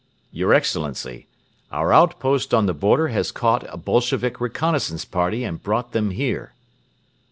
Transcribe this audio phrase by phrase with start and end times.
[0.31, 1.27] "Your Excellency,
[1.71, 6.55] our outpost on the border has caught a Bolshevik reconnaissance party and brought them here."